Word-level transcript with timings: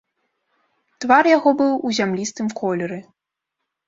Твар 1.03 1.29
яго 1.37 1.49
быў 1.59 1.73
у 1.87 1.91
зямлістым 1.97 2.47
колеры. 2.61 2.99